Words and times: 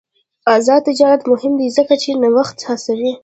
آزاد 0.55 0.81
تجارت 0.87 1.21
مهم 1.31 1.53
دی 1.59 1.67
ځکه 1.77 1.93
چې 2.01 2.09
نوښت 2.21 2.57
هڅوي. 2.67 3.11